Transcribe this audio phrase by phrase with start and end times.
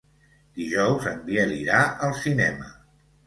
[0.59, 2.73] Dijous en Biel irà al cinema.